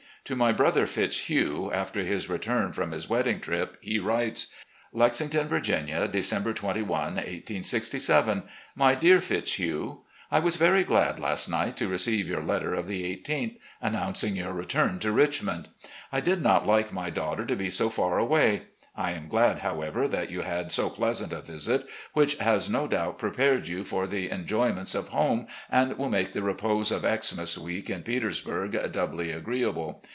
[0.25, 4.53] To my brother, Fitzhugh, after his return from his wedding trip, he writes:
[4.93, 8.43] "Lexington, Virginia, December 21, 1867.
[8.75, 13.03] "My Dear Fitzhugh: I was very glad last night to receive your letter of the
[13.17, 15.69] i8th announcing your return to Richmond.
[16.13, 18.67] I did not like my daughter to be so far away.
[18.95, 23.17] I am glad, however, that you had so pleasant a visit, which has no doubt
[23.19, 27.89] prepared you for the enjo3mients of home, and wiU make the repose of Xmas week
[27.89, 30.01] in Petersburg doubly agreeable.